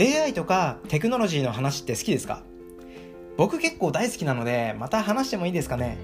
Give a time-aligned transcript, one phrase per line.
[0.00, 2.42] AI とかテクノロジーの話って好きですか？
[3.36, 5.98] 僕結構大好きなので、また話してもいいですかね？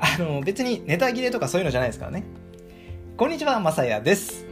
[0.00, 2.24] あの、別にネタ切れとかそういうのじゃないですからね。
[3.16, 4.44] こんにちは、まさやです。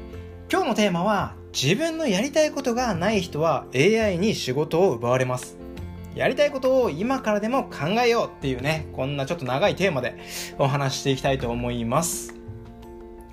[0.49, 5.57] 今日のテーマは、自分のやりたいことがない人は AI に仕事を奪われます。
[6.15, 10.17] やりたいことを今からでも考えようっていうね、こんなちょっと長いテーマで
[10.59, 12.35] お話していきたいと思います。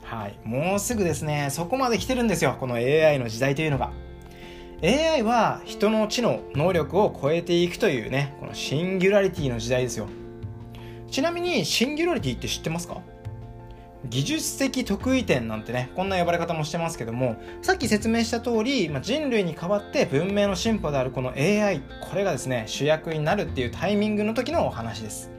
[0.01, 0.39] はい。
[0.43, 3.91] もうすぐですね、そこまで来てるんですよ、この AI の時代というのが。
[4.83, 10.07] AI は人の知能、能力を超えていくというね、このシンギュラリティの時代ですよ。
[11.09, 13.01] ちなみに、シンギュラリティって知ってますか？
[14.05, 25.32] 技術的得意点なんてね、こんな呼ばれ方もしてますけども、さっき説明した通り、まあ、人類に代わって文明の進歩であるこの AI、これがですね、主役になるっていうタイミングの時のお話です。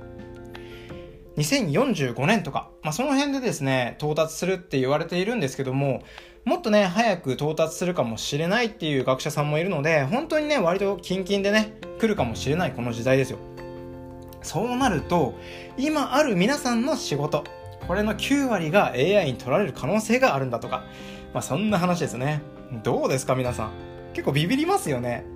[1.37, 6.03] 2045年とか、まあ、その辺でですね、到達するって言われているんですけども、
[6.49, 13.39] もっとね、早く到達するかもしれないっていう学者さんもいるので、本当にね、割とキンキンでね、来るかもしれないこの時代ですよ。
[14.41, 15.35] そうなると、
[15.77, 17.45] 今ある皆さんの仕事、
[17.87, 20.85] これの9割が AI に取られる可能性があるんだとか、
[21.35, 22.41] まあそんな話ですね。
[22.83, 23.73] どうですか皆さん。
[24.15, 25.27] 結構ビビりますよね。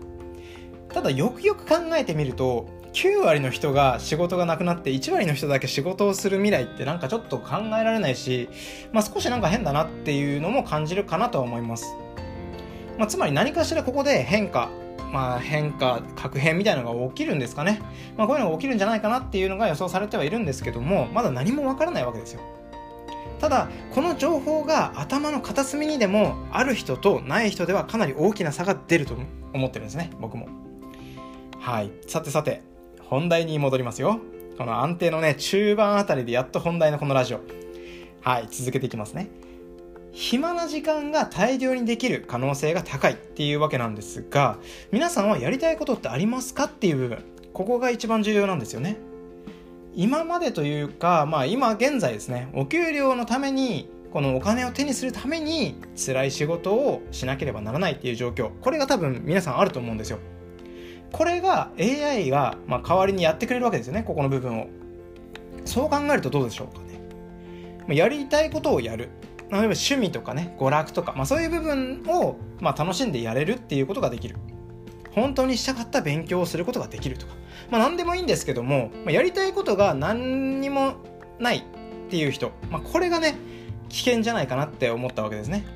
[0.94, 8.48] ただよくよく考えてみると、9割の人が仕事がなくなって1割の人だけ仕事をする未来ってなんかちょっと考えられないし、
[8.92, 11.94] まあ、少しなんか変だなっていうのも感じるかなとは思います。
[12.98, 14.70] まあ、つまり何かしらここで変化、
[15.10, 17.80] まあ、変化、確変みたいなのが起きるんですかね。
[18.16, 22.40] まあ、こういうのが起きるんじゃないかなっていうのが予想されてはいるんですけども、まだ何もわからないわけですよ。
[23.40, 29.16] ただ、この情報が頭の片隅にでもある人とない人ではかなり大きな差が出ると
[29.52, 30.46] 思ってるんですね、僕も。
[31.58, 31.90] はい。
[32.06, 32.62] さてさて、
[33.12, 34.20] 本題に戻りますよ。
[34.56, 37.41] この安定のね、中盤あたりでやっと本題のこのラジオ。
[38.22, 39.28] はい、続けていきますね。
[40.12, 44.56] 暇な時間が大量にできる可能性が高いっていうわけなんですが、
[44.92, 47.23] 皆さんはやりたいことってありますかっていう部分。
[47.52, 48.96] ここが一番重要なんですよね。
[49.94, 58.52] 今までというか、まあ今現在ですね、お給料のために、このお金を手にするために辛い仕事をしなければならないっていう状況。
[58.62, 60.18] これが多分皆さんあると思うんですよ。
[61.12, 64.67] これが AI が、まあ、代わりにやってくれるわけですよねここの部分を。
[65.64, 66.80] そう考えるとどうでしょうか
[67.86, 67.96] ね。
[67.96, 69.11] やりたいことをやる。
[69.50, 74.36] 例えば趣味とかね娯楽とか、まあ、そういう部分を、まあ、楽しんでやれるっていうことができる。
[75.14, 77.34] 本当にしたかった勉強をすることができるとか、
[77.70, 80.94] まあ、何でもいいんですけども、やりたいことが何にも
[81.39, 81.62] ないっ
[82.08, 83.34] ていう人、まあ、これがね
[83.90, 85.67] 危険じゃないかなって思ったわけですね、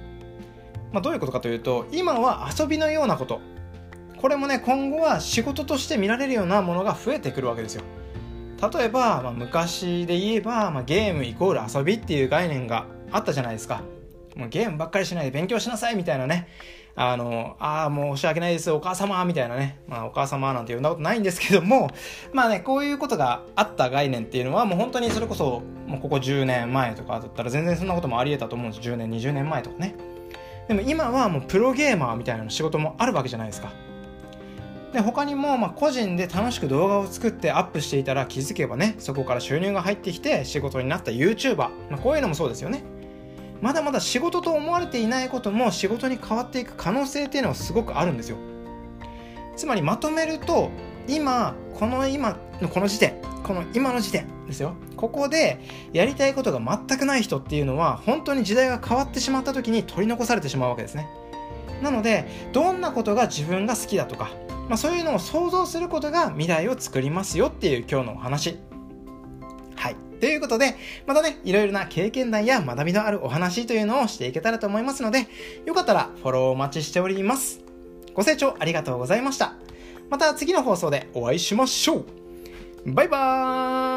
[0.92, 3.40] まあ、どういうことかというと今は遊びのようなこと。
[4.18, 7.82] これもね今後は仕事として見られるようなものが増えてくるわけですよ
[8.72, 13.82] 例えば、まあ、昔で言えば、まあ、ゲームイコール遊びっていう概念があったじゃないですか
[14.34, 16.48] もうゲームばっかりしないで勉強しなさいみたいなね
[16.98, 19.78] あの、ああ、申し訳ないです、お母様みたいなね。
[19.86, 21.90] まあ、お母様なんて呼んだことないんですけども、
[22.32, 28.88] まあね、こういうことがあった概念っていうのは、もう本当にそれこそ、もうここ10年前とかだったら全然そんなこともあり得たと思うんです。
[28.88, 29.94] 10年、20年前とかね。
[30.68, 33.72] でも今はもうプロゲーマーみたいな仕事もあるわけじゃないですか。
[34.92, 42.82] で他にもま個人で楽しく動画を作ってアップしていたら気づけばねそこから収入が入ってきて仕事になった YouTuber、まあ、こういうのもそうですよね。
[43.60, 48.36] まだまだ仕事と思われていないことも仕事に変わっていく可能性っていうのはすごくあるんですよ。
[49.56, 50.70] つまりまとめると
[51.08, 54.74] 今この今のこの時点この今の時点ですよ。
[54.96, 55.60] ここで
[55.92, 61.08] やりたいことが全くない人っていうのは本当に時代が変わってしまった時に取り残されてしまうわけですね。
[61.82, 64.30] なのでどんなことが自分が好きだとか
[64.68, 68.58] まあ、そういうのを想像することが未来を作りますよっていう今日のお話。
[69.76, 69.96] はい。
[70.20, 70.74] ということで、
[71.06, 75.28] またね、いろいろな経験談や学びのあるお話というのをしていけたらと思いますので、
[75.64, 77.60] よかったらフォローお待ちしております。
[78.14, 79.54] ご清聴ありがとうございました。
[80.10, 82.04] また次の放送でお会いしましょう。
[82.86, 83.95] バイバーイ